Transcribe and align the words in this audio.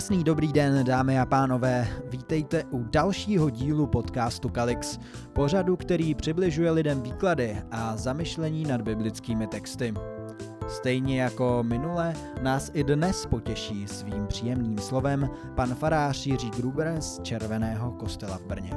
Krásný 0.00 0.24
dobrý 0.24 0.52
den, 0.52 0.84
dámy 0.84 1.20
a 1.20 1.26
pánové. 1.26 1.88
Vítejte 2.04 2.64
u 2.70 2.82
dalšího 2.82 3.50
dílu 3.50 3.86
podcastu 3.86 4.48
Kalix, 4.48 4.98
pořadu, 5.32 5.76
který 5.76 6.14
přibližuje 6.14 6.70
lidem 6.70 7.02
výklady 7.02 7.62
a 7.70 7.96
zamyšlení 7.96 8.64
nad 8.64 8.82
biblickými 8.82 9.46
texty. 9.46 9.94
Stejně 10.68 11.22
jako 11.22 11.58
minule 11.62 12.14
nás 12.42 12.70
i 12.74 12.84
dnes 12.84 13.26
potěší 13.26 13.88
svým 13.88 14.26
příjemným 14.26 14.78
slovem 14.78 15.30
pan 15.54 15.74
farář 15.74 16.26
Jiří 16.26 16.50
Gruber 16.50 17.00
z 17.00 17.20
Červeného 17.22 17.92
kostela 17.92 18.38
v 18.38 18.42
Brně. 18.42 18.72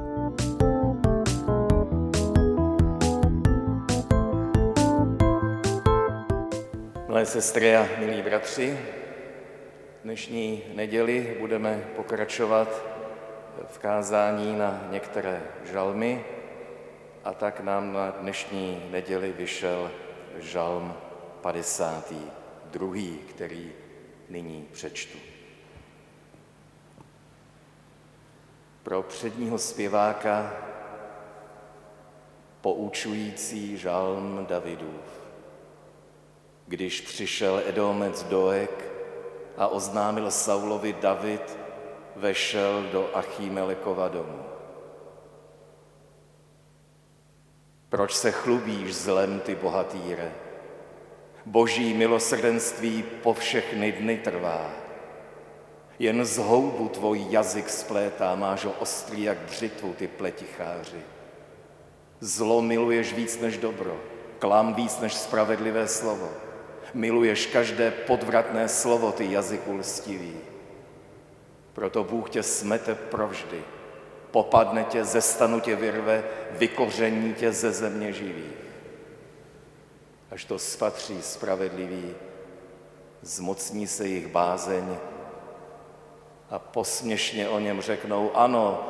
Milé 7.07 7.25
sestry 7.25 7.75
a 7.75 7.87
milí 7.99 8.21
bratři, 8.21 8.77
dnešní 10.03 10.63
neděli 10.73 11.37
budeme 11.39 11.87
pokračovat 11.95 12.85
v 13.67 13.77
kázání 13.77 14.57
na 14.57 14.87
některé 14.91 15.41
žalmy 15.71 16.25
a 17.23 17.33
tak 17.33 17.59
nám 17.59 17.93
na 17.93 18.11
dnešní 18.11 18.89
neděli 18.91 19.31
vyšel 19.31 19.91
žalm 20.39 20.93
52., 21.41 22.97
který 23.29 23.71
nyní 24.29 24.67
přečtu. 24.71 25.17
Pro 28.83 29.03
předního 29.03 29.57
zpěváka 29.57 30.53
poučující 32.61 33.77
žalm 33.77 34.45
Davidův. 34.49 35.23
Když 36.67 37.01
přišel 37.01 37.61
Edomec 37.65 38.23
Doek 38.23 38.92
a 39.57 39.67
oznámil 39.67 40.31
Saulovi 40.31 40.93
David, 40.93 41.57
vešel 42.15 42.83
do 42.91 43.09
Achímelekova 43.13 44.07
domu. 44.07 44.39
Proč 47.89 48.13
se 48.13 48.31
chlubíš 48.31 48.95
zlem, 48.95 49.39
ty 49.39 49.55
bohatýre? 49.55 50.31
Boží 51.45 51.93
milosrdenství 51.93 53.03
po 53.23 53.33
všechny 53.33 53.91
dny 53.91 54.17
trvá. 54.17 54.69
Jen 55.99 56.25
z 56.25 56.37
houbu 56.37 56.89
tvůj 56.89 57.25
jazyk 57.29 57.69
splétá, 57.69 58.35
máš 58.35 58.65
ho 58.65 58.71
ostrý 58.79 59.23
jak 59.23 59.37
břitvu, 59.37 59.93
ty 59.93 60.07
pleticháři. 60.07 61.01
Zlo 62.19 62.61
miluješ 62.61 63.13
víc 63.13 63.39
než 63.39 63.57
dobro, 63.57 63.97
klam 64.39 64.73
víc 64.73 64.99
než 64.99 65.13
spravedlivé 65.13 65.87
slovo. 65.87 66.29
Miluješ 66.93 67.45
každé 67.45 67.91
podvratné 67.91 68.69
slovo, 68.69 69.11
ty 69.11 69.31
jazyku 69.31 69.77
lstivý. 69.77 70.33
Proto 71.73 72.03
Bůh 72.03 72.29
tě 72.29 72.43
smete 72.43 72.95
provždy, 72.95 73.63
popadne 74.31 74.83
tě, 74.83 75.05
ze 75.05 75.21
stanu 75.21 75.59
tě 75.59 75.75
vyrve, 75.75 76.23
vykoření 76.51 77.33
tě 77.33 77.51
ze 77.51 77.71
země 77.71 78.13
živých 78.13 78.63
až 80.33 80.45
to 80.45 80.59
spatří 80.59 81.21
spravedlivý, 81.21 82.15
zmocní 83.21 83.87
se 83.87 84.07
jich 84.07 84.27
bázeň 84.27 84.97
a 86.49 86.59
posměšně 86.59 87.49
o 87.49 87.59
něm 87.59 87.81
řeknou, 87.81 88.31
ano, 88.35 88.87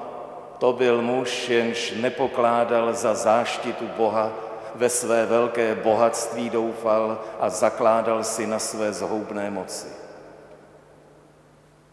to 0.58 0.74
byl 0.74 1.02
muž, 1.02 1.50
jenž 1.50 1.92
nepokládal 1.92 2.94
za 2.94 3.16
záštitu 3.16 3.88
Boha, 3.88 4.32
ve 4.76 4.90
své 4.90 5.26
velké 5.26 5.76
bohatství 5.76 6.50
doufal 6.50 7.22
a 7.40 7.50
zakládal 7.50 8.24
si 8.24 8.48
na 8.48 8.60
své 8.60 8.94
zhoubné 8.94 9.50
moci. 9.50 9.88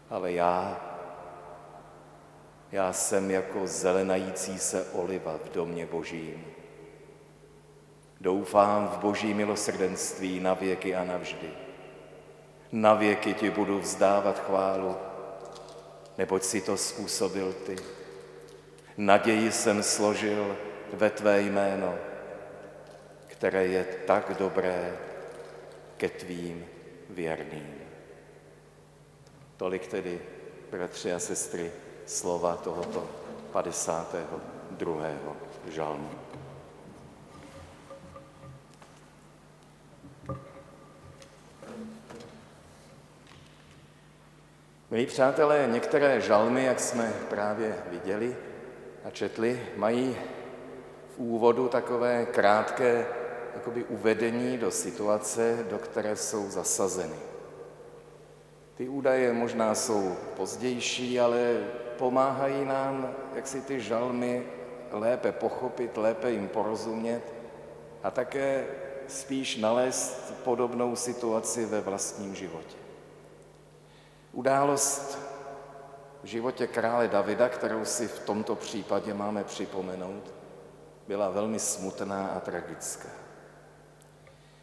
Ale 0.09 0.31
já, 0.31 0.81
já 2.71 2.93
jsem 2.93 3.31
jako 3.31 3.67
zelenající 3.67 4.59
se 4.59 4.85
oliva 4.93 5.35
v 5.45 5.51
domě 5.51 5.85
božím. 5.85 6.45
Doufám 8.21 8.87
v 8.87 8.97
boží 8.97 9.33
milosrdenství 9.33 10.39
na 10.39 10.53
věky 10.53 10.95
a 10.95 11.03
navždy. 11.03 11.49
Na 12.71 12.93
věky 12.93 13.33
ti 13.33 13.49
budu 13.49 13.79
vzdávat 13.79 14.39
chválu, 14.39 14.95
neboť 16.17 16.43
si 16.43 16.61
to 16.61 16.77
způsobil 16.77 17.53
ty. 17.65 17.75
Naději 18.97 19.51
jsem 19.51 19.83
složil 19.83 20.57
ve 20.93 21.09
tvé 21.09 21.41
jméno, 21.41 21.95
které 23.41 23.65
je 23.65 23.83
tak 24.05 24.37
dobré 24.37 24.93
ke 25.97 26.09
tvým 26.09 26.65
věrným. 27.09 27.73
Tolik 29.57 29.87
tedy, 29.87 30.21
bratři 30.71 31.13
a 31.13 31.19
sestry, 31.19 31.71
slova 32.05 32.55
tohoto 32.55 33.09
52. 33.51 35.09
žalmu. 35.69 36.09
Milí 44.91 45.05
přátelé, 45.05 45.67
některé 45.71 46.21
žalmy, 46.21 46.65
jak 46.65 46.79
jsme 46.79 47.13
právě 47.29 47.75
viděli 47.89 48.37
a 49.05 49.09
četli, 49.09 49.67
mají 49.75 50.17
v 51.15 51.17
úvodu 51.17 51.67
takové 51.67 52.25
krátké 52.25 53.20
jakoby 53.61 53.83
uvedení 53.83 54.57
do 54.57 54.71
situace, 54.71 55.65
do 55.69 55.77
které 55.77 56.15
jsou 56.15 56.49
zasazeny. 56.49 57.15
Ty 58.75 58.89
údaje 58.89 59.33
možná 59.33 59.75
jsou 59.75 60.17
pozdější, 60.37 61.19
ale 61.19 61.67
pomáhají 61.97 62.65
nám, 62.65 63.13
jak 63.35 63.47
si 63.47 63.61
ty 63.61 63.79
žalmy 63.79 64.43
lépe 64.91 65.31
pochopit, 65.31 65.97
lépe 65.97 66.31
jim 66.31 66.47
porozumět 66.47 67.21
a 68.03 68.11
také 68.11 68.65
spíš 69.07 69.57
nalézt 69.57 70.33
podobnou 70.43 70.95
situaci 70.95 71.65
ve 71.65 71.81
vlastním 71.81 72.35
životě. 72.35 72.77
Událost 74.33 75.19
v 76.23 76.25
životě 76.25 76.67
krále 76.67 77.07
Davida, 77.07 77.49
kterou 77.49 77.85
si 77.85 78.07
v 78.07 78.19
tomto 78.19 78.55
případě 78.55 79.13
máme 79.13 79.43
připomenout, 79.43 80.33
byla 81.07 81.29
velmi 81.29 81.59
smutná 81.59 82.27
a 82.27 82.39
tragická. 82.39 83.09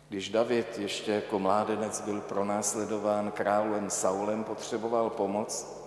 Když 0.08 0.28
David 0.28 0.78
ještě 0.78 1.12
jako 1.12 1.38
mládenec 1.38 2.00
byl 2.00 2.20
pronásledován 2.20 3.30
králem 3.30 3.90
Saulem, 3.90 4.44
potřeboval 4.44 5.10
pomoc, 5.10 5.78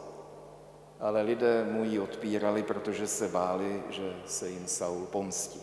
ale 1.00 1.22
lidé 1.22 1.66
mu 1.72 1.84
ji 1.84 2.00
odpírali, 2.00 2.64
protože 2.64 3.08
se 3.08 3.28
báli, 3.28 3.84
že 3.90 4.16
se 4.26 4.50
jim 4.50 4.68
Saul 4.68 5.06
pomstí. 5.06 5.62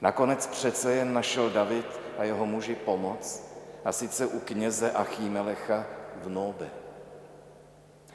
Nakonec 0.00 0.46
přece 0.46 0.92
jen 0.94 1.12
našel 1.12 1.50
David 1.50 2.00
a 2.18 2.24
jeho 2.24 2.46
muži 2.46 2.74
pomoc, 2.74 3.42
a 3.84 3.92
sice 3.92 4.26
u 4.26 4.40
kněze 4.40 4.92
Achímelecha, 4.92 5.86
v 6.22 6.28
Nóbe. 6.28 6.70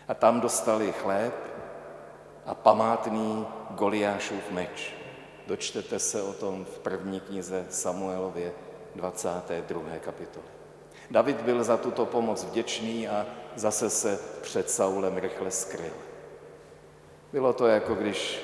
A 0.07 0.13
tam 0.13 0.41
dostali 0.41 0.91
chléb 0.91 1.33
a 2.45 2.55
památný 2.55 3.47
Goliášův 3.69 4.51
meč. 4.51 4.93
Dočtete 5.47 5.99
se 5.99 6.21
o 6.21 6.33
tom 6.33 6.65
v 6.65 6.79
první 6.79 7.19
knize 7.19 7.65
Samuelově 7.69 8.51
22. 8.95 9.81
kapitole. 9.99 10.45
David 11.11 11.41
byl 11.41 11.63
za 11.63 11.77
tuto 11.77 12.05
pomoc 12.05 12.43
vděčný 12.43 13.07
a 13.07 13.25
zase 13.55 13.89
se 13.89 14.19
před 14.41 14.69
Saulem 14.69 15.17
rychle 15.17 15.51
skryl. 15.51 15.93
Bylo 17.33 17.53
to 17.53 17.67
jako 17.67 17.95
když 17.95 18.41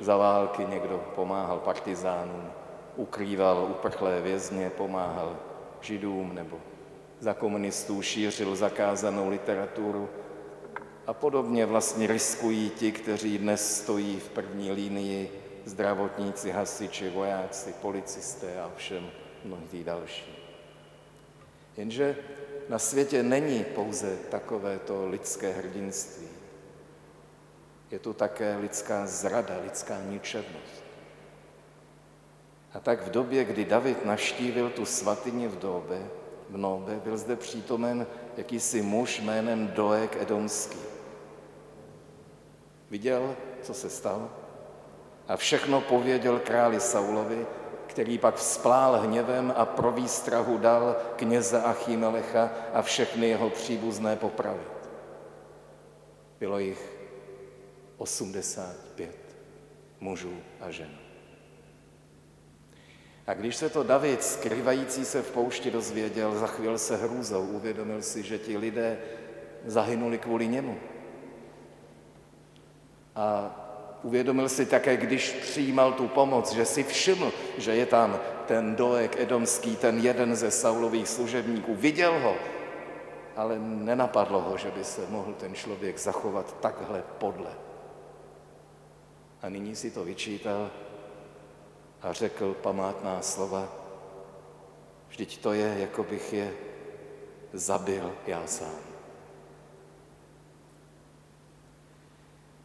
za 0.00 0.16
války 0.16 0.64
někdo 0.64 1.04
pomáhal 1.14 1.58
partizánům, 1.58 2.50
ukrýval 2.96 3.66
uprchlé 3.70 4.20
vězně, 4.20 4.70
pomáhal 4.70 5.36
židům 5.80 6.34
nebo 6.34 6.58
za 7.20 7.34
komunistů 7.34 8.02
šířil 8.02 8.56
zakázanou 8.56 9.28
literaturu 9.28 10.08
a 11.06 11.12
podobně 11.12 11.66
vlastně 11.66 12.06
riskují 12.06 12.70
ti, 12.70 12.92
kteří 12.92 13.38
dnes 13.38 13.78
stojí 13.78 14.20
v 14.20 14.28
první 14.28 14.72
línii, 14.72 15.42
zdravotníci, 15.64 16.50
hasiči, 16.50 17.10
vojáci, 17.10 17.74
policisté 17.82 18.60
a 18.60 18.70
všem 18.76 19.10
mnohý 19.44 19.84
další. 19.84 20.38
Jenže 21.76 22.16
na 22.68 22.78
světě 22.78 23.22
není 23.22 23.64
pouze 23.64 24.16
takovéto 24.30 25.08
lidské 25.08 25.52
hrdinství. 25.52 26.28
Je 27.90 27.98
tu 27.98 28.12
také 28.12 28.56
lidská 28.56 29.06
zrada, 29.06 29.58
lidská 29.62 30.00
ničernost. 30.02 30.84
A 32.72 32.80
tak 32.80 33.06
v 33.06 33.10
době, 33.10 33.44
kdy 33.44 33.64
David 33.64 34.04
naštívil 34.04 34.70
tu 34.70 34.84
svatyni 34.84 35.48
v 35.48 35.58
Dobe, 35.58 35.98
v 36.50 36.56
Nobe 36.56 37.00
byl 37.04 37.18
zde 37.18 37.36
přítomen 37.36 38.06
jakýsi 38.36 38.82
muž 38.82 39.20
jménem 39.20 39.68
Doek 39.68 40.16
Edomský. 40.20 40.78
Viděl, 42.90 43.36
co 43.62 43.74
se 43.74 43.90
stalo 43.90 44.30
a 45.28 45.36
všechno 45.36 45.80
pověděl 45.80 46.38
králi 46.38 46.80
Saulovi, 46.80 47.46
který 47.98 48.18
pak 48.18 48.34
vzplál 48.34 49.00
hněvem 49.00 49.52
a 49.56 49.66
pro 49.66 49.92
výstrahu 49.92 50.58
dal 50.58 50.96
kněze 51.16 51.62
Achimelecha 51.62 52.50
a 52.72 52.82
všechny 52.82 53.28
jeho 53.28 53.50
příbuzné 53.50 54.16
popravit. 54.16 54.72
Bylo 56.40 56.58
jich 56.58 56.98
85 57.96 59.16
mužů 60.00 60.36
a 60.60 60.70
žen. 60.70 60.90
A 63.26 63.34
když 63.34 63.56
se 63.56 63.70
to 63.70 63.82
David, 63.82 64.22
skrývající 64.22 65.04
se 65.04 65.22
v 65.22 65.30
poušti, 65.30 65.70
dozvěděl, 65.70 66.38
zachvěl 66.38 66.78
se 66.78 66.96
hrůzou, 66.96 67.46
uvědomil 67.46 68.02
si, 68.02 68.22
že 68.22 68.38
ti 68.38 68.58
lidé 68.58 68.98
zahynuli 69.64 70.18
kvůli 70.18 70.48
němu. 70.48 70.78
A 73.14 73.54
uvědomil 74.02 74.48
si 74.48 74.66
také, 74.66 74.96
když 74.96 75.32
přijímal 75.32 75.92
tu 75.92 76.08
pomoc, 76.08 76.52
že 76.52 76.64
si 76.64 76.84
všiml, 76.84 77.32
že 77.58 77.74
je 77.74 77.86
tam 77.86 78.18
ten 78.46 78.76
Doek 78.76 79.20
Edomský, 79.20 79.76
ten 79.76 79.98
jeden 79.98 80.36
ze 80.36 80.50
Saulových 80.50 81.08
služebníků. 81.08 81.74
Viděl 81.74 82.18
ho, 82.18 82.34
ale 83.36 83.58
nenapadlo 83.58 84.40
ho, 84.40 84.56
že 84.56 84.70
by 84.70 84.84
se 84.84 85.00
mohl 85.08 85.34
ten 85.34 85.54
člověk 85.54 85.98
zachovat 85.98 86.56
takhle 86.60 87.02
podle. 87.18 87.50
A 89.42 89.48
nyní 89.48 89.76
si 89.76 89.90
to 89.90 90.04
vyčítal 90.04 90.70
a 92.02 92.12
řekl 92.12 92.54
památná 92.62 93.22
slova. 93.22 93.68
Vždyť 95.08 95.38
to 95.38 95.52
je, 95.52 95.76
jako 95.78 96.04
bych 96.04 96.32
je 96.32 96.52
zabil 97.52 98.12
já 98.26 98.46
sám. 98.46 98.87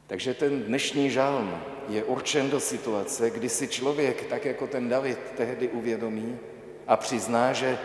Takže 0.08 0.34
ten 0.34 0.64
dnešní 0.64 1.10
žálm 1.10 1.64
je 1.88 2.04
určen 2.04 2.50
do 2.50 2.60
situace, 2.60 3.30
kdy 3.30 3.50
si 3.50 3.68
člověk, 3.68 4.26
tak 4.26 4.46
jako 4.46 4.68
ten 4.68 4.90
David, 4.90 5.20
tehdy 5.38 5.68
uvědomí 5.68 6.40
a 6.88 6.98
přizná, 6.98 7.54
že, 7.54 7.78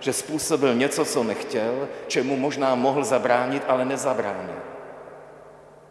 že 0.00 0.12
způsobil 0.12 0.74
něco, 0.74 1.04
co 1.04 1.24
nechtěl, 1.24 1.88
čemu 2.06 2.36
možná 2.36 2.74
mohl 2.74 3.04
zabránit, 3.04 3.62
ale 3.66 3.84
nezabránil. 3.84 4.62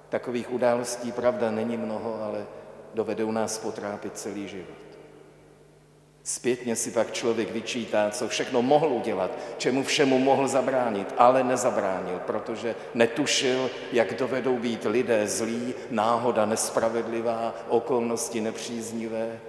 Takových 0.10 0.52
událostí, 0.52 1.12
pravda, 1.12 1.52
není 1.52 1.78
mnoho, 1.78 2.24
ale 2.24 2.46
dovedou 2.94 3.32
nás 3.32 3.58
potrápit 3.58 4.18
celý 4.18 4.48
život. 4.48 4.83
Zpětně 6.24 6.76
si 6.76 6.92
pak 6.92 7.12
člověk 7.12 7.52
vyčítá, 7.52 8.10
co 8.12 8.28
všechno 8.28 8.62
mohl 8.62 8.88
udělat, 8.88 9.32
čemu 9.58 9.84
všemu 9.84 10.20
mohl 10.20 10.48
zabránit, 10.48 11.14
ale 11.18 11.44
nezabránil, 11.44 12.20
protože 12.20 12.76
netušil, 12.94 13.70
jak 13.92 14.14
dovedou 14.14 14.58
být 14.58 14.86
lidé 14.86 15.28
zlí, 15.28 15.74
náhoda 15.90 16.46
nespravedlivá, 16.46 17.54
okolnosti 17.70 18.42
nepříznivé. 18.42 19.40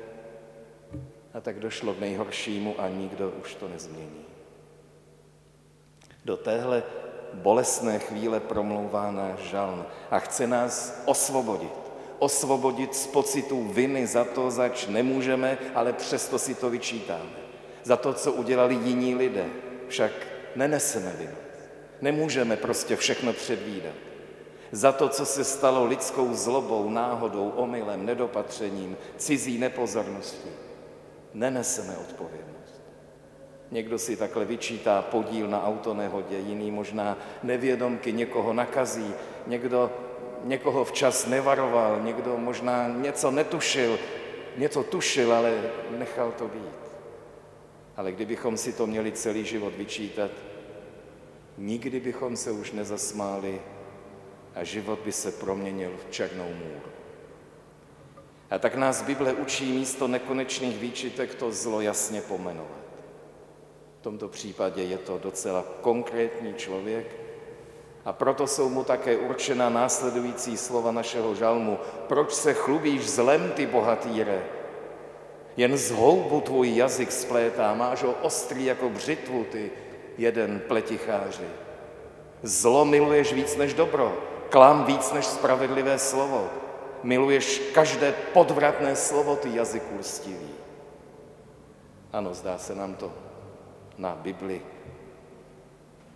A 1.34 1.40
tak 1.40 1.58
došlo 1.58 1.94
k 1.94 2.00
nejhoršímu 2.00 2.74
a 2.78 2.88
nikdo 2.88 3.32
už 3.42 3.54
to 3.54 3.68
nezmění. 3.68 4.24
Do 6.24 6.36
téhle 6.36 6.82
bolestné 7.34 7.98
chvíle 7.98 8.40
promlouvá 8.40 9.10
náš 9.10 9.38
žalm 9.38 9.84
a 10.10 10.18
chce 10.18 10.46
nás 10.46 11.02
osvobodit 11.04 11.83
osvobodit 12.18 12.94
z 12.94 13.06
pocitu 13.06 13.64
viny 13.64 14.06
za 14.06 14.24
to, 14.24 14.50
zač 14.50 14.86
nemůžeme, 14.86 15.58
ale 15.74 15.92
přesto 15.92 16.38
si 16.38 16.54
to 16.54 16.70
vyčítáme. 16.70 17.44
Za 17.82 17.96
to, 17.96 18.12
co 18.12 18.32
udělali 18.32 18.74
jiní 18.74 19.14
lidé, 19.14 19.46
však 19.88 20.12
neneseme 20.56 21.12
vinu. 21.18 21.36
Nemůžeme 22.00 22.56
prostě 22.56 22.96
všechno 22.96 23.32
předvídat. 23.32 23.94
Za 24.72 24.92
to, 24.92 25.08
co 25.08 25.26
se 25.26 25.44
stalo 25.44 25.84
lidskou 25.84 26.34
zlobou, 26.34 26.90
náhodou, 26.90 27.48
omylem, 27.48 28.06
nedopatřením, 28.06 28.96
cizí 29.16 29.58
nepozorností, 29.58 30.50
neneseme 31.34 31.96
odpovědnost. 31.96 32.82
Někdo 33.70 33.98
si 33.98 34.16
takhle 34.16 34.44
vyčítá 34.44 35.02
podíl 35.02 35.48
na 35.48 35.66
autonehodě, 35.66 36.38
jiný 36.38 36.70
možná 36.70 37.18
nevědomky 37.42 38.12
někoho 38.12 38.52
nakazí, 38.52 39.14
někdo 39.46 39.90
někoho 40.44 40.84
včas 40.84 41.26
nevaroval, 41.26 42.00
někdo 42.02 42.36
možná 42.36 42.88
něco 42.88 43.30
netušil, 43.30 43.98
něco 44.56 44.82
tušil, 44.82 45.32
ale 45.32 45.62
nechal 45.90 46.32
to 46.32 46.48
být. 46.48 46.84
Ale 47.96 48.12
kdybychom 48.12 48.56
si 48.56 48.72
to 48.72 48.86
měli 48.86 49.12
celý 49.12 49.44
život 49.44 49.74
vyčítat, 49.76 50.30
nikdy 51.58 52.00
bychom 52.00 52.36
se 52.36 52.50
už 52.50 52.72
nezasmáli 52.72 53.60
a 54.54 54.64
život 54.64 54.98
by 55.04 55.12
se 55.12 55.32
proměnil 55.32 55.90
v 55.90 56.10
černou 56.10 56.48
můru. 56.48 56.94
A 58.50 58.58
tak 58.58 58.74
nás 58.74 59.02
Bible 59.02 59.32
učí 59.32 59.72
místo 59.72 60.08
nekonečných 60.08 60.78
výčitek 60.78 61.34
to 61.34 61.52
zlo 61.52 61.80
jasně 61.80 62.20
pomenovat. 62.20 62.84
V 64.00 64.02
tomto 64.02 64.28
případě 64.28 64.82
je 64.82 64.98
to 64.98 65.18
docela 65.18 65.64
konkrétní 65.80 66.54
člověk, 66.54 67.23
a 68.04 68.12
proto 68.12 68.46
jsou 68.46 68.68
mu 68.68 68.84
také 68.84 69.16
určena 69.16 69.68
následující 69.68 70.56
slova 70.56 70.92
našeho 70.92 71.34
žalmu. 71.34 71.78
Proč 72.06 72.32
se 72.32 72.54
chlubíš 72.54 73.10
zlem, 73.10 73.52
ty 73.56 73.66
bohatýre? 73.66 74.44
Jen 75.56 75.76
z 75.76 75.90
houbu 75.90 76.40
tvůj 76.40 76.76
jazyk 76.76 77.12
splétá, 77.12 77.74
máš 77.74 78.02
ho 78.02 78.14
ostrý 78.22 78.64
jako 78.64 78.88
břitvu, 78.88 79.44
ty 79.44 79.70
jeden 80.18 80.62
pleticháři. 80.68 81.48
Zlo 82.42 82.84
miluješ 82.84 83.32
víc 83.32 83.56
než 83.56 83.74
dobro, 83.74 84.18
klam 84.50 84.84
víc 84.84 85.12
než 85.12 85.26
spravedlivé 85.26 85.98
slovo. 85.98 86.50
Miluješ 87.02 87.58
každé 87.74 88.14
podvratné 88.32 88.96
slovo, 88.96 89.36
ty 89.36 89.56
jazyku 89.56 89.98
lstivý. 89.98 90.48
Ano, 92.12 92.34
zdá 92.34 92.58
se 92.58 92.74
nám 92.74 92.94
to 92.94 93.12
na 93.98 94.14
Bibli 94.22 94.62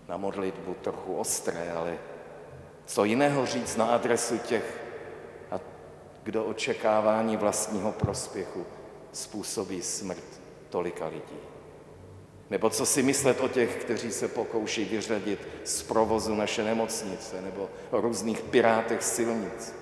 na 0.08 0.16
modlitbu 0.16 0.74
trochu 0.82 1.16
ostré, 1.16 1.72
ale 1.76 1.98
co 2.86 3.04
jiného 3.04 3.46
říct 3.46 3.76
na 3.76 3.86
adresu 3.86 4.38
těch, 4.38 4.84
a 5.50 5.60
kdo 6.22 6.44
očekávání 6.44 7.36
vlastního 7.36 7.92
prospěchu 7.92 8.66
způsobí 9.12 9.82
smrt 9.82 10.40
tolika 10.70 11.06
lidí. 11.06 11.38
Nebo 12.50 12.70
co 12.70 12.86
si 12.86 13.02
myslet 13.02 13.40
o 13.40 13.48
těch, 13.48 13.76
kteří 13.76 14.12
se 14.12 14.28
pokouší 14.28 14.84
vyřadit 14.84 15.48
z 15.64 15.82
provozu 15.82 16.34
naše 16.34 16.64
nemocnice, 16.64 17.42
nebo 17.42 17.68
o 17.90 18.00
různých 18.00 18.40
pirátech 18.40 19.02
silnic. 19.02 19.74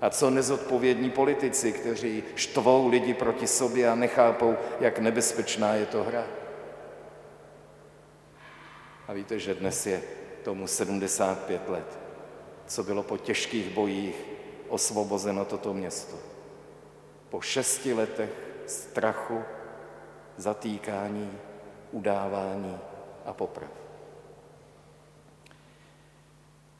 A 0.00 0.10
co 0.10 0.30
nezodpovědní 0.30 1.10
politici, 1.10 1.72
kteří 1.72 2.22
štvou 2.34 2.88
lidi 2.88 3.14
proti 3.14 3.46
sobě 3.46 3.88
a 3.88 3.94
nechápou, 3.94 4.54
jak 4.80 4.98
nebezpečná 4.98 5.74
je 5.74 5.86
to 5.86 6.04
hra. 6.04 6.24
A 9.10 9.12
víte, 9.12 9.38
že 9.38 9.54
dnes 9.54 9.86
je 9.86 10.02
tomu 10.44 10.66
75 10.66 11.68
let, 11.68 11.98
co 12.66 12.84
bylo 12.84 13.02
po 13.02 13.16
těžkých 13.16 13.70
bojích 13.74 14.14
osvobozeno 14.68 15.44
toto 15.44 15.74
město. 15.74 16.16
Po 17.28 17.40
šesti 17.40 17.92
letech 17.92 18.30
strachu, 18.66 19.42
zatýkání, 20.36 21.38
udávání 21.92 22.78
a 23.26 23.32
poprav. 23.32 23.70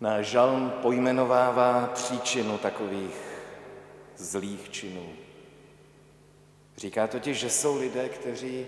Náš 0.00 0.26
žalm 0.26 0.70
pojmenovává 0.82 1.90
příčinu 1.94 2.58
takových 2.58 3.16
zlých 4.16 4.70
činů. 4.70 5.08
Říká 6.76 7.06
totiž, 7.06 7.38
že 7.38 7.50
jsou 7.50 7.78
lidé, 7.78 8.08
kteří 8.08 8.66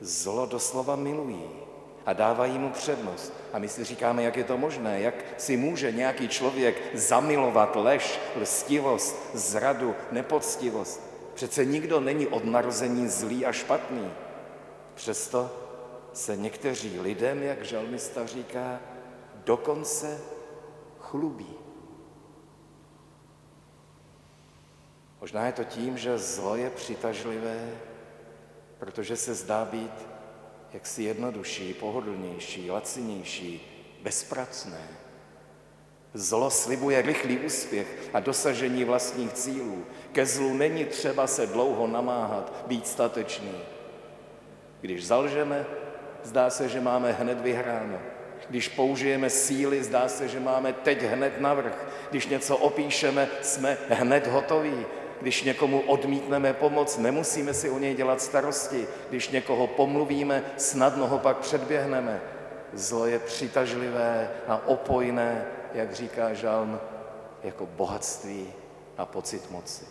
zlo 0.00 0.46
doslova 0.46 0.96
milují 0.96 1.62
a 2.06 2.12
dávají 2.12 2.58
mu 2.58 2.70
přednost. 2.70 3.32
A 3.52 3.58
my 3.58 3.68
si 3.68 3.84
říkáme, 3.84 4.22
jak 4.22 4.36
je 4.36 4.44
to 4.44 4.58
možné, 4.58 5.00
jak 5.00 5.14
si 5.38 5.56
může 5.56 5.92
nějaký 5.92 6.28
člověk 6.28 6.96
zamilovat 6.96 7.76
lež, 7.76 8.20
lstivost, 8.40 9.30
zradu, 9.34 9.94
nepoctivost. 10.10 11.00
Přece 11.34 11.64
nikdo 11.64 12.00
není 12.00 12.26
od 12.26 12.44
narození 12.44 13.08
zlý 13.08 13.46
a 13.46 13.52
špatný. 13.52 14.10
Přesto 14.94 15.50
se 16.12 16.36
někteří 16.36 17.00
lidem, 17.00 17.42
jak 17.42 17.64
žalmista 17.64 18.26
říká, 18.26 18.80
dokonce 19.44 20.20
chlubí. 20.98 21.54
Možná 25.20 25.46
je 25.46 25.52
to 25.52 25.64
tím, 25.64 25.98
že 25.98 26.18
zlo 26.18 26.56
je 26.56 26.70
přitažlivé, 26.70 27.70
protože 28.78 29.16
se 29.16 29.34
zdá 29.34 29.64
být 29.64 30.11
jaksi 30.74 31.02
jednodušší, 31.02 31.74
pohodlnější, 31.74 32.70
lacinější, 32.70 33.68
bezpracné. 34.02 34.88
Zlo 36.14 36.50
slibuje 36.50 37.02
rychlý 37.02 37.38
úspěch 37.38 38.10
a 38.12 38.20
dosažení 38.20 38.84
vlastních 38.84 39.32
cílů. 39.32 39.84
Ke 40.12 40.26
zlu 40.26 40.54
není 40.54 40.84
třeba 40.84 41.26
se 41.26 41.46
dlouho 41.46 41.86
namáhat, 41.86 42.64
být 42.66 42.86
statečný. 42.86 43.52
Když 44.80 45.06
zalžeme, 45.06 45.66
zdá 46.24 46.50
se, 46.50 46.68
že 46.68 46.80
máme 46.80 47.12
hned 47.12 47.40
vyhráno. 47.40 47.98
Když 48.48 48.68
použijeme 48.68 49.30
síly, 49.30 49.84
zdá 49.84 50.08
se, 50.08 50.28
že 50.28 50.40
máme 50.40 50.72
teď 50.72 51.02
hned 51.02 51.40
navrh. 51.40 51.86
Když 52.10 52.26
něco 52.26 52.56
opíšeme, 52.56 53.28
jsme 53.42 53.78
hned 53.88 54.26
hotoví. 54.26 54.86
Když 55.22 55.42
někomu 55.42 55.80
odmítneme 55.80 56.52
pomoc, 56.52 56.98
nemusíme 56.98 57.54
si 57.54 57.70
o 57.70 57.78
něj 57.78 57.94
dělat 57.94 58.22
starosti. 58.22 58.86
Když 59.10 59.28
někoho 59.28 59.66
pomluvíme, 59.66 60.44
snadno 60.56 61.06
ho 61.06 61.18
pak 61.18 61.36
předběhneme. 61.36 62.20
Zlo 62.72 63.06
je 63.06 63.18
přitažlivé 63.18 64.30
a 64.48 64.66
opojné, 64.66 65.46
jak 65.74 65.94
říká 65.94 66.34
žalm, 66.34 66.80
jako 67.42 67.66
bohatství 67.66 68.52
a 68.98 69.06
pocit 69.06 69.50
moci. 69.50 69.84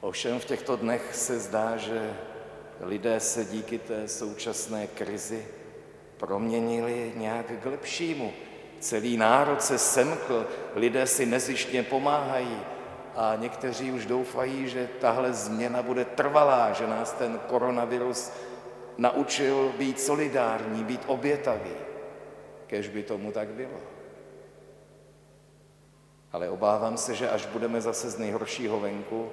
Ovšem 0.00 0.40
v 0.40 0.44
těchto 0.44 0.76
dnech 0.76 1.14
se 1.14 1.38
zdá, 1.38 1.76
že 1.76 2.16
lidé 2.80 3.20
se 3.20 3.44
díky 3.44 3.78
té 3.78 4.08
současné 4.08 4.86
krizi 4.86 5.46
proměnili 6.16 7.12
nějak 7.16 7.46
k 7.62 7.66
lepšímu. 7.66 8.32
Celý 8.86 9.16
národ 9.16 9.62
se 9.62 9.78
semkl, 9.78 10.46
lidé 10.74 11.06
si 11.06 11.26
nezištně 11.26 11.82
pomáhají 11.82 12.60
a 13.16 13.36
někteří 13.36 13.92
už 13.92 14.06
doufají, 14.06 14.68
že 14.68 14.88
tahle 15.00 15.32
změna 15.32 15.82
bude 15.82 16.04
trvalá, 16.04 16.72
že 16.72 16.86
nás 16.86 17.12
ten 17.12 17.40
koronavirus 17.46 18.32
naučil 18.98 19.72
být 19.78 20.00
solidární, 20.00 20.84
být 20.84 21.02
obětavý. 21.06 21.74
Kež 22.66 22.88
by 22.88 23.02
tomu 23.02 23.32
tak 23.32 23.48
bylo. 23.48 23.80
Ale 26.32 26.48
obávám 26.48 26.96
se, 26.96 27.14
že 27.14 27.30
až 27.30 27.46
budeme 27.46 27.80
zase 27.80 28.10
z 28.10 28.18
nejhoršího 28.18 28.80
venku, 28.80 29.30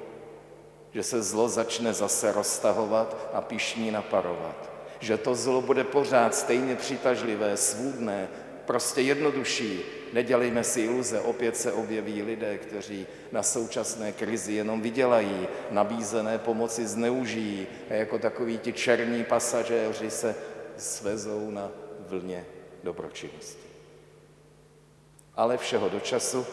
že 0.93 1.03
se 1.03 1.21
zlo 1.21 1.49
začne 1.49 1.93
zase 1.93 2.31
roztahovat 2.31 3.29
a 3.33 3.41
pišní 3.41 3.91
naparovat. 3.91 4.71
Že 4.99 5.17
to 5.17 5.35
zlo 5.35 5.61
bude 5.61 5.83
pořád 5.83 6.35
stejně 6.35 6.75
přitažlivé, 6.75 7.57
svůdné, 7.57 8.27
prostě 8.65 9.01
jednodušší. 9.01 9.81
Nedělejme 10.13 10.63
si 10.63 10.81
iluze, 10.81 11.21
opět 11.21 11.57
se 11.57 11.71
objeví 11.71 12.21
lidé, 12.21 12.57
kteří 12.57 13.07
na 13.31 13.43
současné 13.43 14.11
krizi 14.11 14.53
jenom 14.53 14.81
vydělají, 14.81 15.47
nabízené 15.71 16.37
pomoci 16.37 16.87
zneužijí 16.87 17.67
a 17.89 17.93
jako 17.93 18.19
takoví 18.19 18.57
ti 18.57 18.73
černí 18.73 19.23
pasažéři 19.23 20.09
se 20.09 20.35
svezou 20.77 21.51
na 21.51 21.71
vlně 21.99 22.45
dobročinnosti. 22.83 23.67
Ale 25.35 25.57
všeho 25.57 25.89
do 25.89 25.99
času 25.99 26.45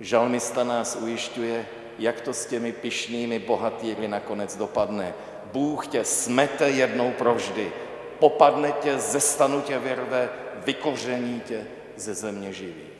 žalmista 0.00 0.64
nás 0.64 0.96
ujišťuje, 0.96 1.66
jak 1.98 2.20
to 2.20 2.32
s 2.32 2.46
těmi 2.46 2.72
pišnými 2.72 3.38
bohatýry 3.38 4.08
nakonec 4.08 4.56
dopadne. 4.56 5.14
Bůh 5.52 5.86
tě 5.86 6.04
smete 6.04 6.70
jednou 6.70 7.10
provždy, 7.10 7.72
popadne 8.18 8.72
tě, 8.72 8.98
ze 8.98 9.20
stanu 9.20 9.60
tě 9.60 9.78
vyrve, 9.78 10.28
vykoření 10.64 11.40
tě 11.40 11.66
ze 11.96 12.14
země 12.14 12.52
živých. 12.52 12.94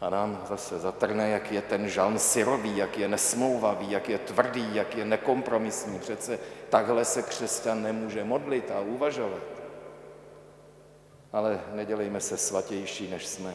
A 0.00 0.10
nám 0.10 0.44
zase 0.48 0.78
zatrne, 0.78 1.30
jak 1.30 1.52
je 1.52 1.62
ten 1.62 1.88
žalm 1.88 2.18
syrový, 2.18 2.76
jak 2.76 2.98
je 2.98 3.08
nesmouvavý, 3.08 3.90
jak 3.90 4.08
je 4.08 4.18
tvrdý, 4.18 4.74
jak 4.74 4.96
je 4.96 5.04
nekompromisní. 5.04 5.98
Přece 5.98 6.38
takhle 6.70 7.04
se 7.04 7.22
křesťan 7.22 7.82
nemůže 7.82 8.24
modlit 8.24 8.70
a 8.70 8.80
uvažovat. 8.80 9.42
Ale 11.32 11.60
nedělejme 11.72 12.20
se 12.20 12.36
svatější, 12.36 13.10
než 13.10 13.26
jsme. 13.26 13.54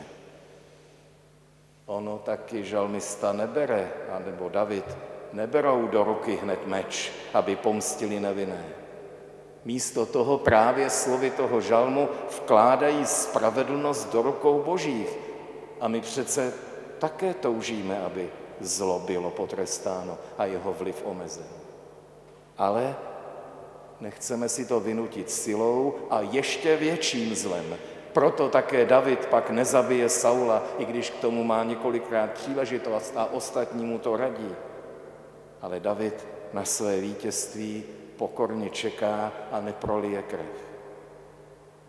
Ono 1.85 2.17
taky 2.17 2.63
žalmista 2.63 3.33
nebere, 3.33 3.91
anebo 4.11 4.49
David, 4.49 4.97
neberou 5.33 5.87
do 5.87 6.03
ruky 6.03 6.35
hned 6.35 6.67
meč, 6.67 7.11
aby 7.33 7.55
pomstili 7.55 8.19
nevinné. 8.19 8.65
Místo 9.67 10.05
toho 10.05 10.37
právě 10.37 10.89
slovy 10.89 11.31
toho 11.31 11.61
žalmu 11.61 12.09
vkládají 12.37 13.05
spravedlnost 13.05 14.11
do 14.11 14.21
rukou 14.21 14.63
božích. 14.63 15.09
A 15.79 15.87
my 15.87 16.01
přece 16.01 16.53
také 16.99 17.33
toužíme, 17.33 17.99
aby 17.99 18.29
zlo 18.61 18.99
bylo 18.99 19.31
potrestáno 19.31 20.17
a 20.37 20.45
jeho 20.45 20.73
vliv 20.73 21.03
omezen. 21.05 21.47
Ale 22.57 22.95
nechceme 23.99 24.49
si 24.49 24.65
to 24.65 24.79
vynutit 24.79 25.31
silou 25.31 25.95
a 26.09 26.21
ještě 26.21 26.75
větším 26.75 27.35
zlem, 27.35 27.75
proto 28.13 28.49
také 28.49 28.85
David 28.85 29.25
pak 29.25 29.49
nezabije 29.49 30.09
Saula, 30.09 30.63
i 30.77 30.85
když 30.85 31.09
k 31.09 31.19
tomu 31.19 31.43
má 31.43 31.63
několikrát 31.63 32.31
příležitost 32.31 33.13
a 33.15 33.25
ostatní 33.33 33.85
mu 33.85 33.99
to 33.99 34.17
radí. 34.17 34.55
Ale 35.61 35.79
David 35.79 36.27
na 36.53 36.65
své 36.65 36.99
vítězství 36.99 37.83
pokorně 38.17 38.69
čeká 38.69 39.31
a 39.51 39.61
neprolije 39.61 40.21
krev. 40.21 40.67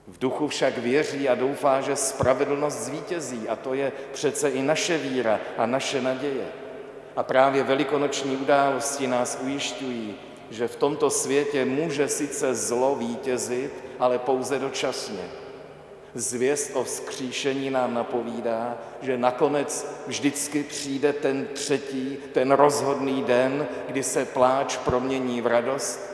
V 0.06 0.18
duchu 0.18 0.48
však 0.48 0.78
věří 0.78 1.28
a 1.28 1.34
doufá, 1.34 1.80
že 1.80 1.96
spravedlnost 1.96 2.78
zvítězí 2.78 3.48
a 3.48 3.56
to 3.56 3.74
je 3.74 3.92
přece 4.12 4.50
i 4.50 4.62
naše 4.62 4.98
víra 4.98 5.40
a 5.56 5.66
naše 5.66 6.02
naděje. 6.02 6.46
A 7.16 7.22
právě 7.22 7.62
velikonoční 7.62 8.36
události 8.36 9.06
nás 9.06 9.38
ujišťují, 9.42 10.14
že 10.50 10.68
v 10.68 10.76
tomto 10.76 11.10
světě 11.10 11.64
může 11.64 12.08
sice 12.08 12.54
zlo 12.54 12.94
vítězit, 12.94 13.84
ale 13.98 14.18
pouze 14.18 14.58
dočasně 14.58 15.28
Zvěst 16.14 16.70
o 16.74 16.84
vzkříšení 16.84 17.70
nám 17.70 17.94
napovídá, 17.94 18.78
že 19.02 19.18
nakonec 19.18 19.86
vždycky 20.06 20.62
přijde 20.62 21.12
ten 21.12 21.46
třetí, 21.52 22.18
ten 22.32 22.50
rozhodný 22.50 23.22
den, 23.22 23.68
kdy 23.88 24.02
se 24.02 24.24
pláč 24.24 24.76
promění 24.76 25.40
v 25.40 25.46
radost 25.46 26.07